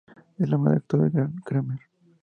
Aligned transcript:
Es 0.39 0.49
la 0.49 0.57
madre 0.57 0.73
del 0.73 0.77
actor 0.79 1.11
Grant 1.11 1.43
Cramer. 1.43 1.79